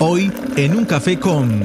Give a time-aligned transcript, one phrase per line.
[0.00, 1.60] Hoy en un café con...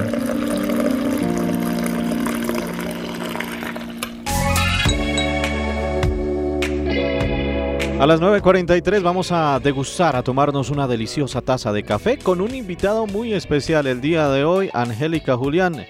[7.99, 12.55] A las 9.43 vamos a degustar, a tomarnos una deliciosa taza de café con un
[12.55, 15.85] invitado muy especial el día de hoy, Angélica Julián,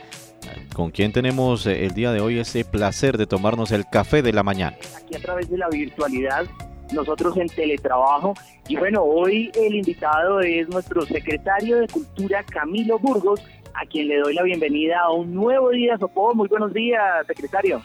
[0.73, 4.33] con quien tenemos eh, el día de hoy ese placer de tomarnos el café de
[4.33, 4.75] la mañana.
[4.97, 6.45] Aquí a través de la virtualidad,
[6.93, 8.33] nosotros en teletrabajo.
[8.67, 13.41] Y bueno, hoy el invitado es nuestro secretario de Cultura, Camilo Burgos,
[13.73, 16.33] a quien le doy la bienvenida a un nuevo día Sopó.
[16.33, 17.81] Muy buenos días, secretario.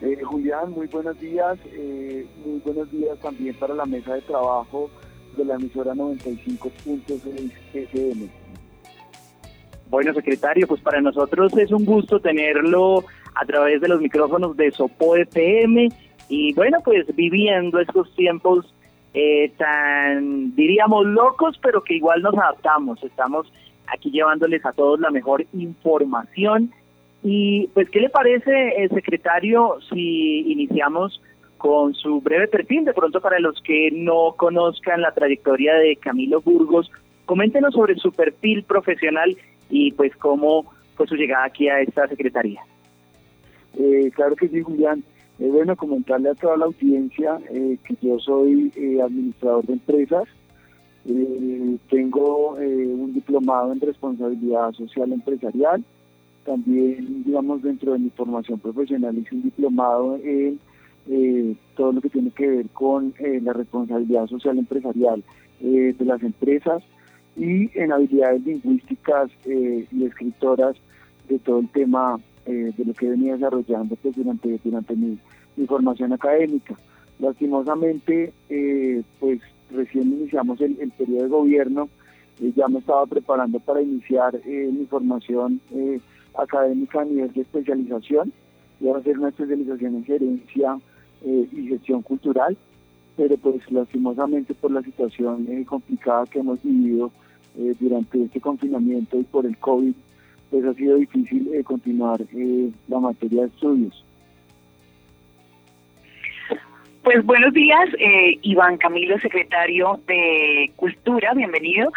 [0.00, 1.58] Eh, Julián, muy buenos días.
[1.66, 4.90] Eh, muy buenos días también para la mesa de trabajo
[5.36, 8.28] de la emisora 95.6 FM.
[9.88, 14.70] Bueno, secretario, pues para nosotros es un gusto tenerlo a través de los micrófonos de
[14.70, 15.88] Sopo FM
[16.32, 18.64] y bueno, pues viviendo estos tiempos
[19.12, 23.04] eh, tan, diríamos, locos, pero que igual nos adaptamos.
[23.04, 23.52] Estamos
[23.86, 26.72] aquí llevándoles a todos la mejor información
[27.22, 31.20] y pues, ¿qué le parece, eh, secretario, si iniciamos
[31.58, 32.86] con su breve perfil?
[32.86, 36.90] De pronto, para los que no conozcan la trayectoria de Camilo Burgos,
[37.26, 39.36] coméntenos sobre su perfil profesional
[39.68, 40.64] y pues cómo
[40.96, 42.62] fue su llegada aquí a esta secretaría.
[43.78, 45.04] Eh, claro que sí, Julián.
[45.38, 50.24] Eh, bueno, comentarle a toda la audiencia eh, que yo soy eh, administrador de empresas.
[51.90, 55.84] tengo un diplomado en responsabilidad social empresarial
[56.44, 60.58] también, digamos, dentro de mi formación profesional hice un diplomado en
[61.08, 65.22] eh, todo lo que tiene que ver con eh, la responsabilidad social empresarial
[65.60, 66.82] eh, de las empresas
[67.36, 70.76] y en habilidades lingüísticas y escritoras
[71.28, 75.18] de todo el tema de lo que venía desarrollando pues, durante, durante mi,
[75.66, 76.74] formación académica.
[77.18, 78.32] Lastimosamente,
[79.20, 79.40] pues
[79.70, 81.88] recién iniciamos el, el periodo de gobierno,
[82.56, 85.60] ya me estaba preparando para iniciar mi formación
[86.34, 88.32] académica a nivel de especialización,
[88.90, 90.78] va a ser una especialización en gerencia
[91.24, 92.56] eh, y gestión cultural,
[93.16, 97.10] pero pues lastimosamente por la situación eh, complicada que hemos vivido
[97.56, 99.94] eh, durante este confinamiento y por el COVID,
[100.52, 102.20] pues ha sido difícil continuar
[102.88, 104.04] la materia de estudios.
[107.02, 107.88] Pues buenos días,
[108.42, 111.90] Iván Camilo, secretario de Cultura, bienvenido.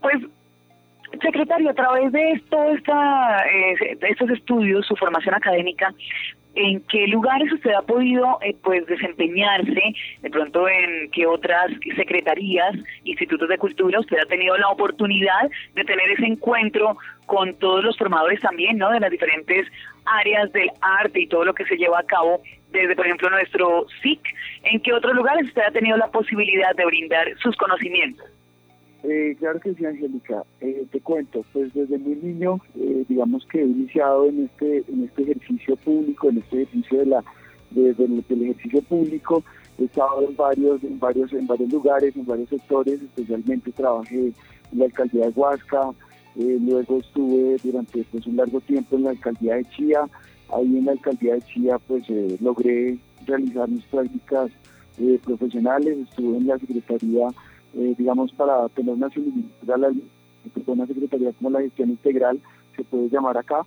[0.00, 0.22] pues
[1.20, 5.92] Secretario, a través de esto, esta, eh, estos estudios, su formación académica,
[6.54, 9.94] ¿en qué lugares usted ha podido eh, pues desempeñarse?
[10.22, 12.74] De pronto, ¿en qué otras secretarías,
[13.04, 16.96] institutos de cultura usted ha tenido la oportunidad de tener ese encuentro
[17.26, 18.90] con todos los formadores también, ¿no?
[18.90, 19.66] De las diferentes
[20.04, 23.86] áreas del arte y todo lo que se lleva a cabo desde, por ejemplo, nuestro
[24.02, 24.20] SIC.
[24.64, 28.26] ¿En qué otros lugares usted ha tenido la posibilidad de brindar sus conocimientos?
[29.02, 30.44] Eh, claro que sí, Angélica.
[30.60, 35.04] Eh, te cuento, pues desde muy niño, eh, digamos que he iniciado en este en
[35.04, 37.24] este ejercicio público, en este ejercicio de la
[37.70, 39.42] del ejercicio público.
[39.78, 43.00] He estado en varios en varios en varios lugares, en varios sectores.
[43.00, 44.32] Especialmente trabajé
[44.72, 45.92] en la alcaldía de Huasca.
[46.36, 50.00] luego estuve durante pues, un largo tiempo en la alcaldía de Chía.
[50.54, 52.04] Ahí en la alcaldía de Chía, pues
[52.40, 54.50] logré realizar mis prácticas
[55.24, 55.96] profesionales.
[55.98, 57.28] Estuve en la secretaría
[57.74, 59.08] eh, digamos, para tener una
[60.66, 62.40] una secretaría como la gestión integral,
[62.76, 63.64] se puede llamar acá.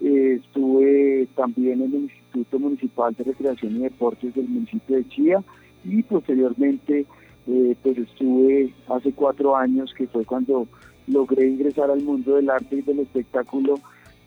[0.00, 5.42] Eh, estuve también en el Instituto Municipal de Recreación y Deportes del municipio de Chía
[5.84, 7.06] y posteriormente
[7.46, 10.66] eh, pues estuve hace cuatro años que fue cuando
[11.06, 13.74] logré ingresar al mundo del arte y del espectáculo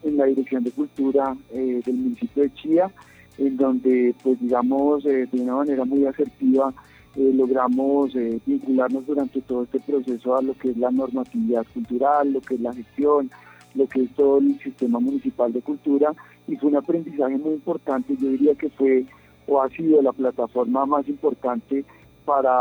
[0.03, 2.91] en la Dirección de Cultura del municipio de Chía,
[3.37, 6.73] en donde pues digamos de una manera muy asertiva
[7.15, 12.33] eh, logramos eh, vincularnos durante todo este proceso a lo que es la normatividad cultural,
[12.33, 13.29] lo que es la gestión,
[13.75, 16.13] lo que es todo el sistema municipal de cultura
[16.47, 19.05] y fue un aprendizaje muy importante, yo diría que fue
[19.47, 21.83] o ha sido la plataforma más importante
[22.25, 22.59] para,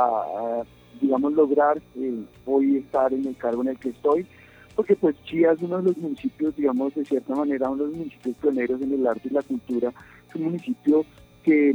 [1.01, 4.27] digamos, lograr eh, hoy estar en el cargo en el que estoy,
[4.75, 7.99] porque pues Chía es uno de los municipios, digamos, de cierta manera, uno de los
[7.99, 9.93] municipios pioneros en el arte y la cultura,
[10.29, 11.05] es un municipio
[11.43, 11.75] que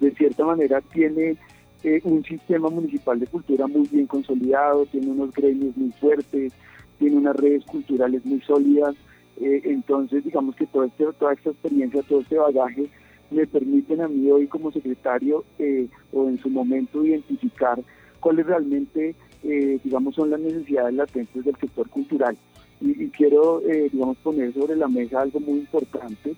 [0.00, 1.36] de cierta manera tiene
[1.82, 6.52] eh, un sistema municipal de cultura muy bien consolidado, tiene unos gremios muy fuertes,
[6.98, 8.94] tiene unas redes culturales muy sólidas.
[9.40, 12.86] Eh, entonces, digamos que todo este, toda esta experiencia, todo este bagaje,
[13.30, 17.80] me permiten a mí hoy como secretario eh, o en su momento identificar
[18.18, 22.36] cuáles realmente, digamos, son las necesidades latentes del sector cultural.
[22.82, 26.34] Y, y quiero, digamos, poner sobre la mesa algo muy importante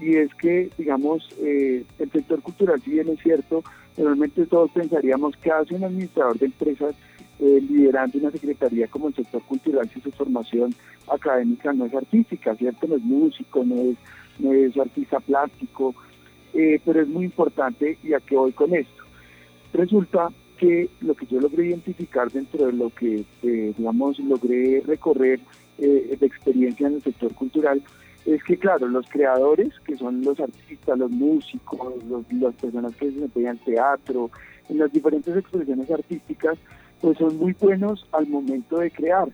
[0.00, 3.62] y es que, digamos, el sector cultural, si bien es cierto,
[3.96, 6.94] Realmente todos pensaríamos que hace un administrador de empresas
[7.38, 10.74] eh, liderando una secretaría como el sector cultural si su formación
[11.10, 12.86] académica no es artística, ¿cierto?
[12.86, 13.96] No es músico, no es,
[14.38, 15.94] no es artista plástico,
[16.54, 19.02] eh, pero es muy importante y a qué voy con esto.
[19.72, 25.40] Resulta que lo que yo logré identificar dentro de lo que, eh, digamos, logré recorrer
[25.78, 27.82] de experiencia en el sector cultural
[28.26, 31.94] es que, claro, los creadores, que son los artistas, los músicos,
[32.32, 34.30] las personas que se desempeñan teatro,
[34.68, 36.58] en las diferentes expresiones artísticas,
[37.00, 39.28] pues son muy buenos al momento de crear,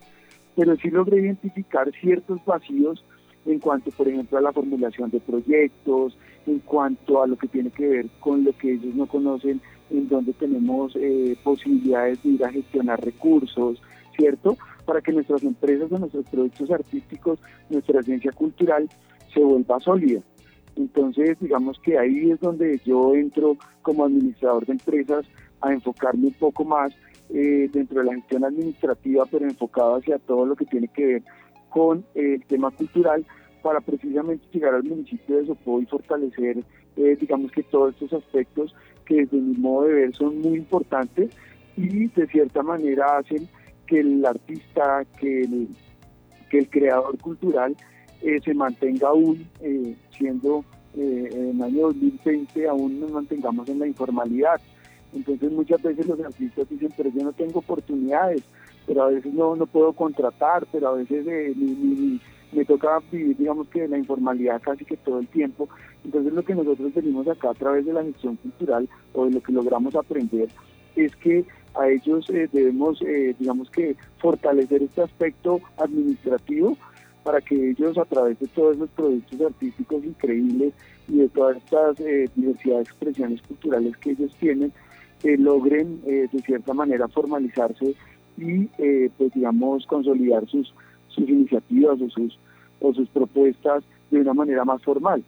[0.55, 3.03] pero sí logré identificar ciertos vacíos
[3.47, 6.17] en cuanto, por ejemplo, a la formulación de proyectos,
[6.47, 9.61] en cuanto a lo que tiene que ver con lo que ellos no conocen,
[9.91, 13.81] en donde tenemos eh, posibilidades de ir a gestionar recursos,
[14.17, 14.57] ¿cierto?
[14.85, 17.39] Para que nuestras empresas o nuestros productos artísticos,
[17.71, 18.89] nuestra ciencia cultural
[19.33, 20.21] se vuelva sólida.
[20.77, 25.27] Entonces, digamos que ahí es donde yo entro como administrador de empresas
[25.61, 26.93] a enfocarme un poco más
[27.31, 31.23] eh, dentro de la gestión administrativa, pero enfocado hacia todo lo que tiene que ver
[31.71, 33.25] con eh, el tema cultural
[33.63, 36.59] para precisamente llegar al municipio de Sopó y fortalecer,
[36.97, 38.75] eh, digamos que todos estos aspectos
[39.07, 41.31] que desde mi modo de ver son muy importantes
[41.77, 43.49] y de cierta manera hacen
[43.87, 45.69] que el artista, que el,
[46.51, 47.77] que el creador cultural
[48.45, 49.47] se mantenga aún
[50.17, 50.65] siendo
[50.95, 54.61] en el año 2020 aún nos mantengamos en la informalidad.
[55.13, 58.43] Entonces muchas veces los artistas dicen, pero yo no tengo oportunidades,
[58.87, 61.55] pero a veces no, no puedo contratar, pero a veces eh,
[62.53, 65.69] me toca vivir, digamos que la informalidad casi que todo el tiempo.
[66.05, 69.43] Entonces lo que nosotros venimos acá a través de la gestión cultural o de lo
[69.43, 70.49] que logramos aprender
[70.97, 71.45] es que
[71.75, 76.77] a ellos eh, debemos, eh, digamos que, fortalecer este aspecto administrativo
[77.25, 80.73] para que ellos a través de todos esos productos artísticos increíbles
[81.09, 81.97] y de todas estas
[82.35, 84.73] diversidad de expresiones culturales que ellos tienen,
[85.25, 87.95] logren eh, de cierta manera formalizarse
[88.37, 90.73] y eh, pues digamos consolidar sus
[91.09, 92.39] sus iniciativas o sus
[92.81, 95.23] o sus propuestas de una manera más formal.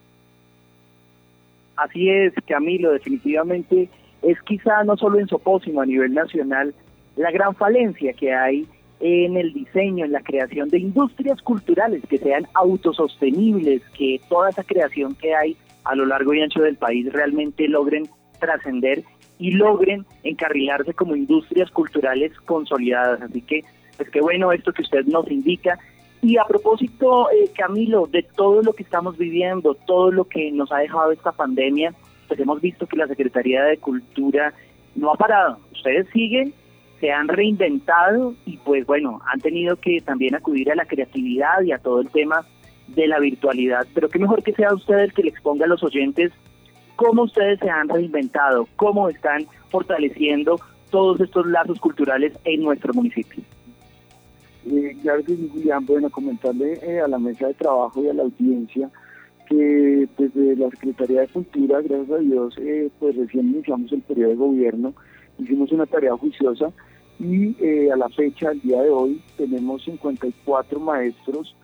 [1.77, 3.89] Así es, Camilo, definitivamente
[4.27, 6.75] es quizá no solo en Sopó, sino a nivel nacional,
[7.17, 8.67] la gran falencia que hay
[9.01, 14.65] en el diseño, en la creación de industrias culturales que sean autosostenibles, que toda esa
[14.65, 18.09] creación que hay a lo largo y ancho del país realmente logren
[18.41, 19.05] trascender
[19.39, 23.21] y logren encarrilarse como industrias culturales consolidadas.
[23.23, 23.63] Así que,
[23.97, 25.79] pues qué bueno esto que usted nos indica.
[26.23, 30.73] Y a propósito, eh, Camilo, de todo lo que estamos viviendo, todo lo que nos
[30.73, 31.93] ha dejado esta pandemia,
[32.27, 34.53] pues hemos visto que la Secretaría de Cultura
[34.95, 35.59] no ha parado.
[35.73, 36.53] Ustedes siguen,
[37.01, 41.73] se han reinventado y pues bueno, han tenido que también acudir a la creatividad y
[41.73, 42.45] a todo el tema
[42.89, 43.87] de la virtualidad.
[43.95, 46.33] Pero qué mejor que sea usted el que le exponga a los oyentes
[46.97, 50.61] cómo ustedes se han reinventado, cómo están fortaleciendo
[50.91, 53.43] todos estos lazos culturales en nuestro municipio.
[54.67, 55.85] Eh, claro que sí, Julián.
[55.85, 58.89] Bueno, comentarle eh, a la mesa de trabajo y a la audiencia
[59.49, 64.31] que desde la Secretaría de Cultura, gracias a Dios, eh, pues recién iniciamos el periodo
[64.31, 64.95] de gobierno,
[65.39, 66.73] hicimos una tarea juiciosa
[67.19, 71.57] y eh, a la fecha, al día de hoy, tenemos 54 maestros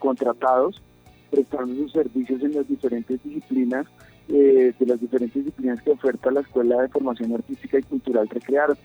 [0.00, 0.82] contratados
[1.30, 3.86] prestando sus servicios en las diferentes disciplinas
[4.28, 8.80] eh, de las diferentes disciplinas que oferta la Escuela de Formación Artística y Cultural Recrearte.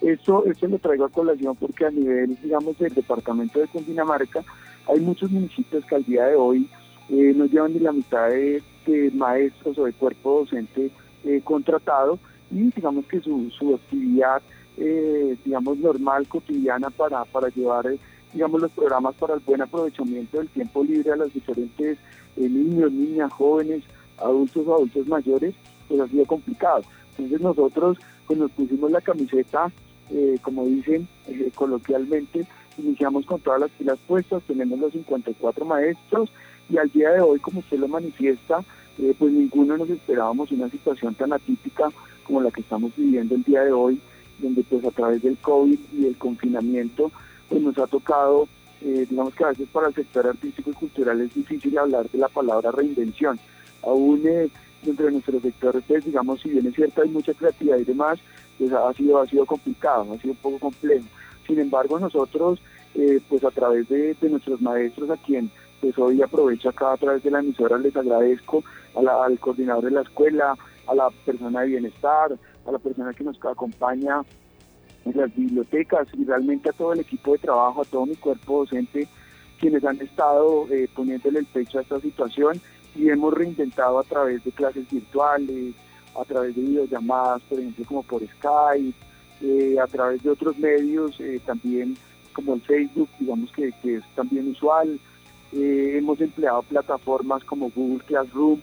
[0.00, 4.42] Esto, esto lo traigo a colación porque a nivel, digamos, del departamento de Cundinamarca,
[4.86, 6.70] hay muchos municipios que al día de hoy
[7.10, 8.62] eh, no llevan ni la mitad de,
[9.14, 10.90] maestros o de cuerpo docente
[11.24, 12.20] eh, contratado
[12.52, 14.40] y digamos que su, su actividad,
[14.76, 17.86] eh, digamos, normal, cotidiana para, para llevar,
[18.32, 21.98] digamos, los programas para el buen aprovechamiento del tiempo libre a los diferentes
[22.36, 23.82] niños, niñas, jóvenes,
[24.18, 25.54] adultos o adultos mayores,
[25.88, 26.82] pues ha sido complicado.
[27.10, 29.70] Entonces nosotros pues nos pusimos la camiseta,
[30.10, 32.46] eh, como dicen eh, coloquialmente,
[32.78, 36.30] iniciamos con todas las pilas puestas, tenemos los 54 maestros
[36.68, 38.64] y al día de hoy, como usted lo manifiesta,
[38.98, 41.88] eh, pues ninguno nos esperábamos una situación tan atípica
[42.24, 44.00] como la que estamos viviendo el día de hoy,
[44.38, 47.10] donde pues a través del COVID y el confinamiento,
[47.48, 48.48] pues nos ha tocado,
[48.80, 52.28] digamos que a veces para el sector artístico y cultural es difícil hablar de la
[52.28, 53.38] palabra reinvención
[53.86, 54.48] aún eh,
[54.82, 58.18] dentro de nuestro pues digamos, si bien es cierto hay mucha creatividad y demás,
[58.58, 61.06] pues ha sido, ha sido complicado, ha sido un poco complejo.
[61.46, 62.60] Sin embargo, nosotros,
[62.94, 67.22] eh, pues a través de, nuestros maestros, a quien pues hoy aprovecho acá a través
[67.22, 68.62] de la emisora, les agradezco
[68.94, 70.56] al coordinador de la escuela,
[70.86, 74.22] a la persona de bienestar, a la persona que nos acompaña
[75.04, 78.60] en las bibliotecas y realmente a todo el equipo de trabajo, a todo mi cuerpo
[78.60, 79.06] docente,
[79.60, 82.60] quienes han estado eh, poniéndole el pecho a esta situación
[82.94, 85.74] y hemos reinventado a través de clases virtuales,
[86.18, 91.96] a través de videollamadas, por ejemplo, como por Skype, a través de otros medios, también
[92.32, 94.98] como el Facebook, digamos que es también usual.
[95.62, 98.60] Hemos empleado plataformas como Google Classroom,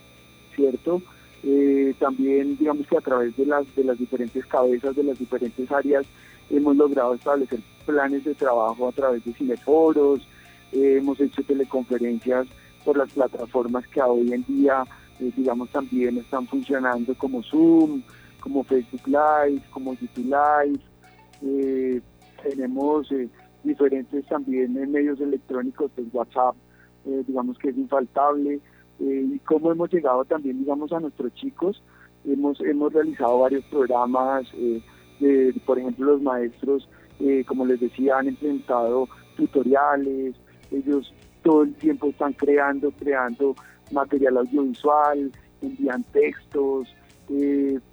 [0.55, 1.01] ¿cierto?
[1.43, 5.69] Eh, también digamos que a través de las, de las diferentes cabezas de las diferentes
[5.71, 6.05] áreas
[6.49, 10.25] hemos logrado establecer planes de trabajo a través de cineforos,
[10.71, 12.47] eh, hemos hecho teleconferencias
[12.85, 14.85] por las plataformas que hoy en día
[15.19, 18.03] eh, digamos también están funcionando como Zoom,
[18.39, 20.33] como Facebook Live, como YouTube
[21.41, 22.01] Live,
[22.41, 23.09] tenemos
[23.63, 26.55] diferentes también medios electrónicos, pues WhatsApp,
[27.05, 28.61] digamos que es infaltable,
[28.99, 31.81] eh, y cómo hemos llegado también, digamos, a nuestros chicos.
[32.25, 34.81] Hemos, hemos realizado varios programas, eh,
[35.19, 36.87] de, por ejemplo, los maestros,
[37.19, 40.35] eh, como les decía, han implementado tutoriales,
[40.71, 43.55] ellos todo el tiempo están creando, creando
[43.91, 45.31] material audiovisual,
[45.61, 46.87] envían textos,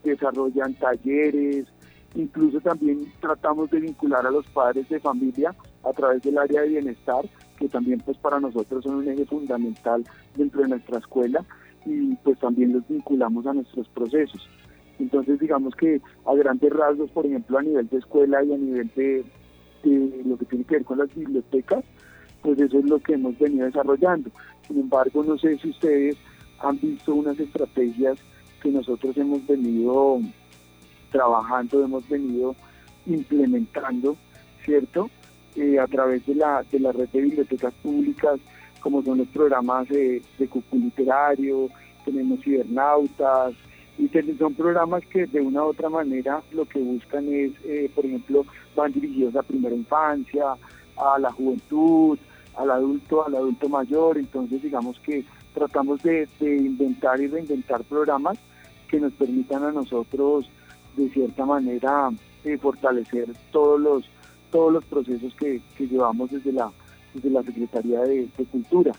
[0.05, 1.67] desarrollan talleres,
[2.15, 6.69] incluso también tratamos de vincular a los padres de familia a través del área de
[6.69, 7.25] bienestar
[7.61, 10.03] que también pues para nosotros son un eje fundamental
[10.35, 11.45] dentro de nuestra escuela
[11.85, 14.49] y pues también los vinculamos a nuestros procesos.
[14.99, 18.91] Entonces digamos que a grandes rasgos, por ejemplo a nivel de escuela y a nivel
[18.97, 19.25] de,
[20.25, 21.85] lo que tiene que ver con las bibliotecas,
[22.43, 24.31] pues eso es lo que hemos venido desarrollando.
[24.67, 26.17] Sin embargo, no sé si ustedes
[26.61, 28.19] han visto unas estrategias
[28.63, 30.21] que nosotros hemos venido
[31.13, 32.55] trabajando, hemos venido
[33.07, 34.17] implementando,
[34.65, 35.11] ¿cierto?
[35.57, 38.39] Eh, a través de la, de la red de bibliotecas públicas,
[38.81, 41.69] como son los programas de, de cucu literario,
[42.05, 43.55] tenemos cibernautas,
[43.99, 48.07] y son programas que de una u otra manera lo que buscan es, eh, por
[48.07, 50.55] ejemplo, van dirigidos a primera infancia,
[50.97, 52.19] a la juventud,
[52.57, 58.39] al adulto, al adulto mayor, entonces digamos que tratamos de, de inventar y reinventar programas
[58.89, 60.49] que nos permitan a nosotros
[60.97, 62.11] de cierta manera
[62.45, 64.11] eh, fortalecer todos los
[64.51, 66.71] todos los procesos que, llevamos desde la,
[67.15, 68.93] desde la Secretaría de Cultura.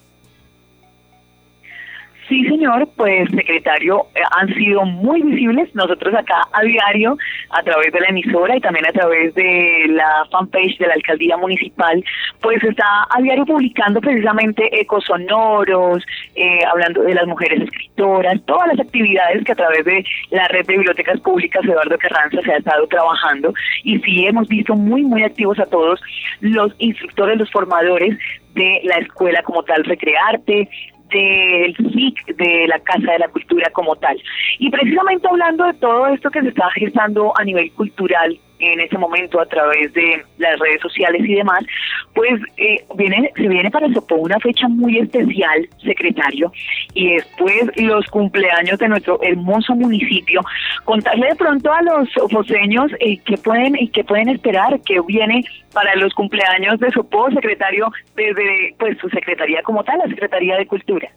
[2.32, 5.68] Sí, señor, pues secretario, eh, han sido muy visibles.
[5.76, 7.18] Nosotros acá a diario,
[7.50, 11.36] a través de la emisora y también a través de la fanpage de la alcaldía
[11.36, 12.02] municipal,
[12.40, 18.70] pues está a diario publicando precisamente ecos sonoros, eh, hablando de las mujeres escritoras, todas
[18.70, 22.58] las actividades que a través de la red de bibliotecas públicas Eduardo Carranza se ha
[22.60, 23.54] estado trabajando.
[23.84, 26.00] Y sí hemos visto muy, muy activos a todos
[26.40, 28.18] los instructores, los formadores
[28.54, 30.70] de la escuela como tal Recrearte,
[31.12, 34.22] del SIC, de la Casa de la Cultura como tal.
[34.60, 38.98] Y precisamente hablando de todo esto que se está gestando a nivel cultural en ese
[38.98, 41.65] momento a través de las redes sociales y demás,
[42.13, 46.51] pues eh, viene, se viene para Sopó una fecha muy especial, secretario,
[46.94, 50.41] y después los cumpleaños de nuestro hermoso municipio.
[50.86, 55.44] Contarle de pronto a los foseños eh, qué pueden y qué pueden esperar, que viene
[55.74, 60.68] para los cumpleaños de Sopó, secretario, desde pues su secretaría como tal, la Secretaría de
[60.68, 61.10] Cultura.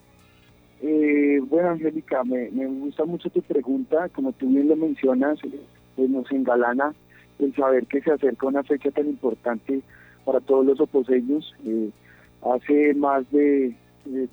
[0.83, 5.39] Eh, bueno, Angélica, me, me gusta mucho tu pregunta, como tú bien lo mencionas,
[5.97, 6.93] pues nos engalana
[7.39, 9.83] el saber que se acerca una fecha tan importante
[10.25, 11.55] para todos los oposeños.
[11.65, 11.91] Eh,
[12.43, 13.75] hace más de,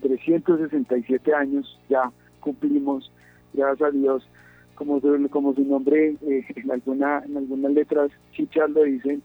[0.02, 3.10] 367 años ya cumplimos,
[3.54, 4.28] gracias a Dios,
[4.76, 9.24] como, como su nombre eh, en, alguna, en algunas letras chichas lo dicen,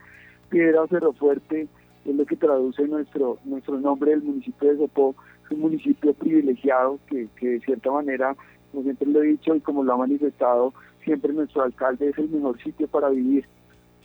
[0.49, 1.67] Piedra Cerro Fuerte
[2.05, 7.01] es lo que traduce nuestro, nuestro nombre del municipio de Sopó, es un municipio privilegiado
[7.09, 8.37] que, que de cierta manera,
[8.71, 12.29] como siempre lo he dicho y como lo ha manifestado, siempre nuestro alcalde es el
[12.29, 13.47] mejor sitio para vivir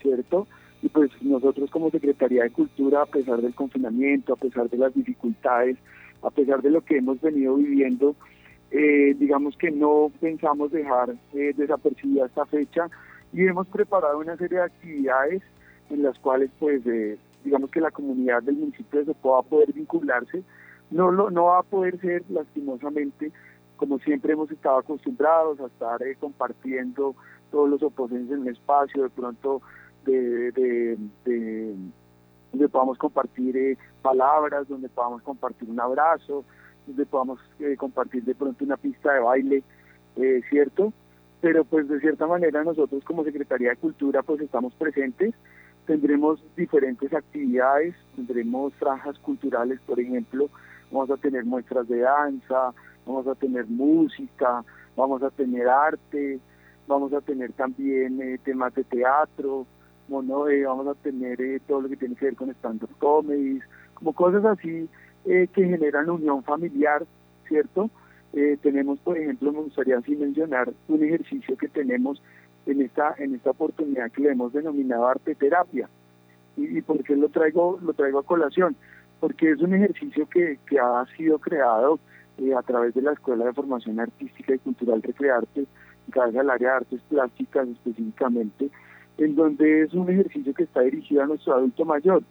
[0.02, 0.48] ¿cierto?
[0.82, 4.94] Y pues nosotros como Secretaría de Cultura, a pesar del confinamiento, a pesar de las
[4.94, 5.78] dificultades,
[6.24, 8.16] a pesar de lo que hemos venido viviendo,
[8.72, 12.90] eh, digamos que no pensamos dejar eh, desapercibida esta fecha
[13.34, 15.42] y hemos preparado una serie de actividades
[15.90, 19.44] en las cuales pues eh, digamos que la comunidad del municipio de Sopó va a
[19.44, 20.44] poder vincularse,
[20.90, 23.32] no, lo, no va a poder ser lastimosamente
[23.82, 27.16] como siempre hemos estado acostumbrados a estar eh, compartiendo
[27.50, 29.64] todos los opositores en el espacio, de pronto
[30.06, 31.76] de, de, de
[32.52, 36.44] donde podamos compartir eh, palabras, donde podamos compartir un abrazo,
[36.86, 39.64] donde podamos eh, compartir de pronto una pista de baile,
[40.18, 40.92] eh, ¿cierto?
[41.40, 45.34] Pero pues de cierta manera nosotros como Secretaría de Cultura pues estamos presentes,
[45.86, 50.50] tendremos diferentes actividades, tendremos franjas culturales, por ejemplo,
[50.92, 52.74] vamos a tener muestras de danza,
[53.06, 54.64] vamos a tener música,
[54.96, 56.40] vamos a tener arte,
[56.86, 59.66] vamos a tener también temas de teatro,
[60.50, 63.64] eh, vamos a tener eh, todo lo que tiene que ver con stand-up comedies,
[63.94, 64.90] como cosas así
[65.26, 67.06] eh, que generan unión familiar,
[67.48, 67.90] ¿cierto?
[68.62, 72.24] tenemos, por ejemplo, me gustaría así mencionar un ejercicio que tenemos
[72.66, 75.90] en esta, en esta oportunidad que le hemos denominado arte terapia.
[76.56, 78.78] ¿Y, y por qué lo traigo, lo traigo a colación?
[79.20, 82.00] Porque es un ejercicio que, que ha sido creado
[82.38, 85.66] eh, a través de la Escuela de Formación Artística y Cultural Recrearte,
[86.08, 88.70] gracias al área de artes plásticas específicamente,
[89.24, 92.24] en donde es un ejercicio que está dirigido a nuestro adulto mayor,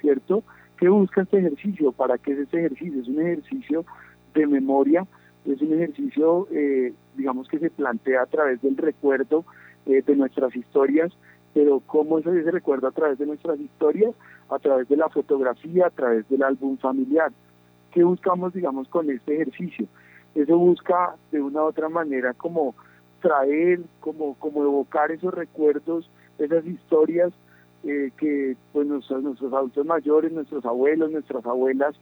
[0.00, 0.44] ¿cierto?
[0.78, 1.90] ¿Qué busca este ejercicio?
[1.90, 3.00] ¿Para qué es este ejercicio?
[3.00, 3.84] Es un ejercicio
[4.32, 5.04] de memoria,
[5.44, 9.44] es un ejercicio, eh, digamos, que se plantea a través del recuerdo
[9.86, 11.12] eh, de nuestras historias,
[11.52, 14.14] pero ¿cómo es ese recuerdo a través de nuestras historias?
[14.48, 17.32] A través de la fotografía, a través del álbum familiar.
[17.90, 19.88] ¿Qué buscamos, digamos, con este ejercicio?
[20.36, 22.76] Eso busca de una u otra manera como
[23.20, 27.32] traer, como, como evocar esos recuerdos, esas historias
[27.84, 31.94] eh, que pues nuestros, nuestros adultos mayores, nuestros abuelos, nuestras abuelas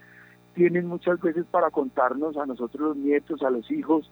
[0.54, 4.10] tienen muchas veces para contarnos a nosotros los nietos, a los hijos,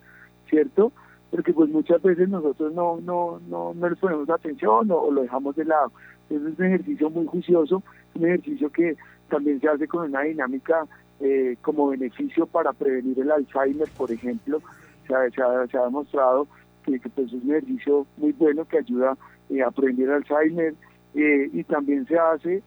[0.49, 0.93] ¿cierto?
[1.31, 5.57] Porque pues muchas veces nosotros no, no, no, no les ponemos atención o, lo dejamos
[5.57, 5.93] de lado.
[6.29, 7.83] Entonces es un ejercicio muy juicioso,
[8.15, 8.97] un ejercicio que
[9.31, 10.87] también se hace con una dinámica
[11.21, 14.61] eh, como beneficio para prevenir el Alzheimer, por ejemplo.
[15.07, 16.47] Se ha, se ha, demostrado
[16.85, 19.17] que, pues, es un ejercicio muy bueno que ayuda
[19.53, 20.75] eh, a prevenir el Alzheimer
[21.15, 22.63] eh, y también se hace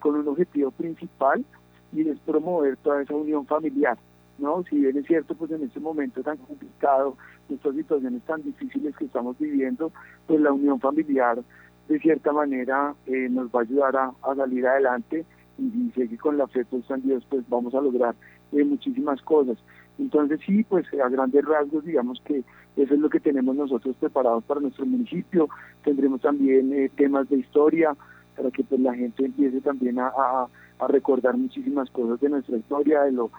[0.00, 1.44] con un objetivo principal
[1.92, 3.98] y es promover toda esa unión familiar.
[4.38, 4.64] ¿no?
[4.70, 7.14] Si bien es cierto, pues en este momento tan complicado,
[7.50, 9.92] estas situaciones tan difíciles que estamos viviendo,
[10.26, 11.42] pues la unión familiar
[11.88, 15.26] de cierta manera nos va a ayudar a, salir adelante
[15.58, 18.14] y, sé que con la fe puesta en Dios pues vamos a lograr
[18.52, 19.58] eh, muchísimas cosas.
[19.98, 22.42] Entonces sí, pues a grandes rasgos digamos que
[22.76, 25.48] eso es lo que tenemos nosotros preparados para nuestro municipio.
[25.84, 27.96] Tendremos también eh, temas de historia
[28.36, 33.02] para que pues la gente empiece también a, a, recordar muchísimas cosas de nuestra historia,
[33.02, 33.30] de lo,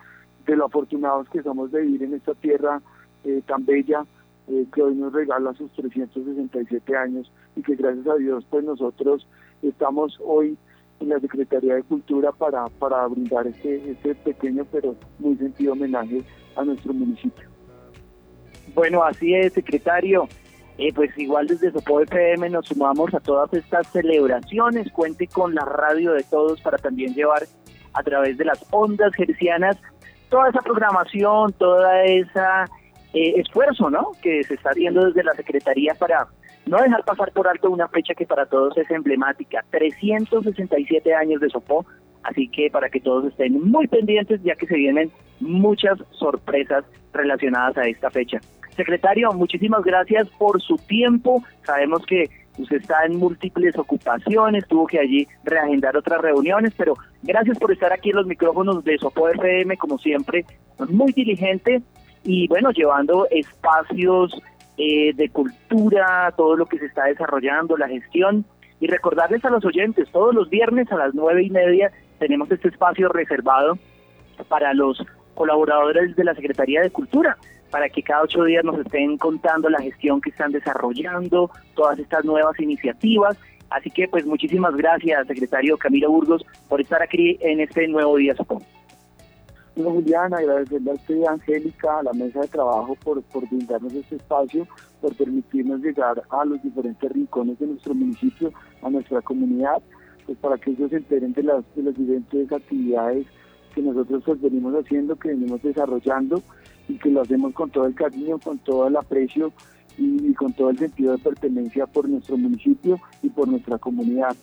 [0.48, 2.82] de lo afortunados que somos de vivir en esta tierra
[3.24, 4.06] eh, tan bella
[4.74, 9.28] que hoy nos regala sus 367 años y que gracias a Dios pues nosotros
[9.62, 10.58] estamos hoy
[11.00, 16.24] en la Secretaría de Cultura para, para brindar este, este pequeño pero muy sentido homenaje
[16.56, 17.48] a nuestro municipio.
[18.74, 20.28] Bueno, así es, secretario.
[20.78, 24.92] Eh, pues igual desde Sopo FM nos sumamos a todas estas celebraciones.
[24.92, 27.44] Cuente con la radio de todos para también llevar
[27.94, 29.78] a través de las ondas gercianas
[30.30, 32.66] toda esa programación, toda esa
[33.14, 34.12] eh, esfuerzo, ¿no?
[34.22, 36.28] Que se está haciendo desde la Secretaría para
[36.68, 41.50] no dejar pasar por alto una fecha que para todos es emblemática, 367 años de
[41.50, 41.86] Sopó,
[42.24, 47.78] así que para que todos estén muy pendientes ya que se vienen muchas sorpresas relacionadas
[47.78, 48.40] a esta fecha.
[48.76, 55.00] Secretario, muchísimas gracias por su tiempo, sabemos que usted está en múltiples ocupaciones, tuvo que
[55.00, 59.78] allí reagendar otras reuniones, pero gracias por estar aquí en los micrófonos de Sopó FM,
[59.78, 60.46] como siempre,
[60.90, 61.82] muy diligente
[62.24, 64.36] y bueno, llevando espacios
[64.78, 68.46] eh, de cultura, todo lo que se está desarrollando, la gestión.
[68.80, 72.68] Y recordarles a los oyentes, todos los viernes a las nueve y media tenemos este
[72.68, 73.78] espacio reservado
[74.48, 77.38] para los colaboradores de la Secretaría de Cultura,
[77.72, 82.24] para que cada ocho días nos estén contando la gestión que están desarrollando, todas estas
[82.24, 83.38] nuevas iniciativas.
[83.70, 88.36] Así que pues muchísimas gracias, secretario Camilo Burgos, por estar aquí en este nuevo día,
[88.36, 88.77] supongo.
[89.78, 94.16] Bueno, Julián, agradecerle a usted, Angélica, a la mesa de trabajo por, por brindarnos este
[94.16, 94.68] espacio,
[95.00, 99.80] por permitirnos llegar a los diferentes rincones de nuestro municipio, a nuestra comunidad,
[100.26, 103.28] pues para que ellos se enteren de las, de las diferentes actividades
[103.76, 106.42] que nosotros pues venimos haciendo, que venimos desarrollando
[106.90, 109.54] y que lo hacemos con todo el cariño, con todo el aprecio
[109.96, 114.36] y, con todo el sentido de pertenencia por nuestro municipio y por nuestra comunidad.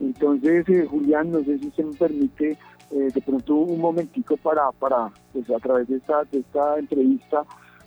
[0.00, 2.58] Entonces, eh, Julián, no sé si se me permite
[2.94, 7.44] eh, de pronto un momentico para, para pues a través de esta, de esta entrevista,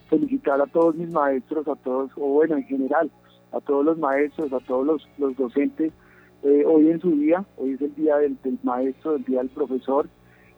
[0.10, 3.10] felicitar a todos mis maestros, a todos, o bueno, en general,
[3.54, 5.93] a todos los maestros, a todos los, los docentes,
[6.43, 10.10] eh, hoy en su día, hoy es el día del, maestro, el día del profesor,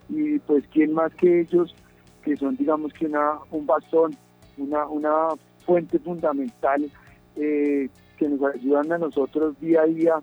[0.10, 1.76] y pues quién más que ellos,
[2.24, 4.16] que son digamos que una, un bastón,
[4.58, 5.28] una, una
[5.64, 6.90] fuente fundamental
[7.36, 10.16] eh, que nos ayudan a nosotros día a día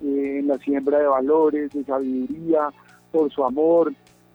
[0.00, 2.70] en la siembra de valores, de sabiduría,
[3.14, 3.94] por su amor,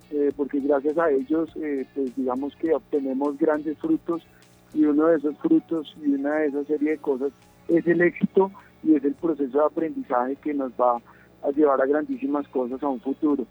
[0.10, 4.26] eh, porque gracias a ellos, eh, pues digamos que obtenemos grandes frutos
[4.74, 7.34] y uno de esos frutos y una de esas serie de cosas
[7.68, 8.50] es el éxito
[8.82, 10.96] y es el proceso de aprendizaje que nos va
[11.44, 13.46] a llevar a grandísimas cosas a un futuro.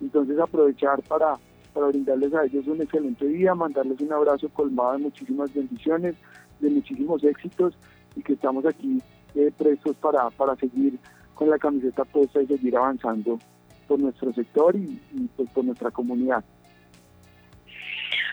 [0.00, 1.34] Entonces aprovechar para,
[1.74, 6.14] para brindarles a ellos un excelente día, mandarles un abrazo colmado de muchísimas bendiciones,
[6.60, 7.74] de muchísimos éxitos
[8.14, 9.02] y que estamos aquí
[9.34, 11.00] eh, prestos para, para seguir
[11.34, 13.40] con la camiseta puesta y seguir avanzando
[13.88, 15.00] por nuestro sector y,
[15.36, 16.44] pues por nuestra comunidad.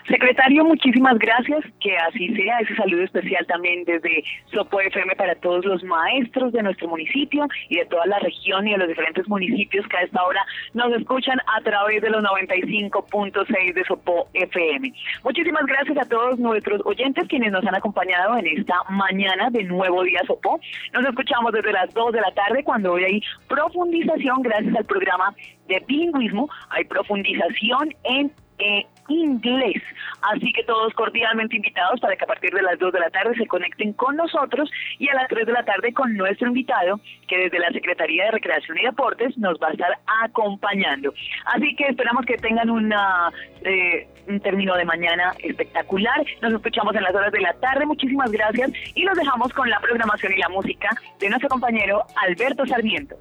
[0.07, 5.65] Secretario, muchísimas gracias, que así sea, ese saludo especial también desde Sopo FM para todos
[5.65, 9.87] los maestros de nuestro municipio y de toda la región y de los diferentes municipios
[9.87, 14.93] que a esta hora nos escuchan a través de los 95.6 de Sopo FM.
[15.23, 20.03] Muchísimas gracias a todos nuestros oyentes quienes nos han acompañado en esta mañana de Nuevo
[20.03, 20.59] Día Sopo.
[20.93, 25.33] Nos escuchamos desde las 2 de la tarde cuando hoy hay profundización gracias al programa
[25.67, 29.81] de bilingüismo, hay profundización en eh, inglés.
[30.21, 33.35] Así que todos cordialmente invitados para que a partir de las 2 de la tarde
[33.35, 37.37] se conecten con nosotros y a las 3 de la tarde con nuestro invitado que
[37.37, 41.13] desde la Secretaría de Recreación y Deportes nos va a estar acompañando.
[41.45, 43.31] Así que esperamos que tengan una,
[43.63, 46.25] eh, un término de mañana espectacular.
[46.41, 47.85] Nos escuchamos en las horas de la tarde.
[47.85, 50.89] Muchísimas gracias y los dejamos con la programación y la música
[51.19, 53.15] de nuestro compañero Alberto Sarmiento.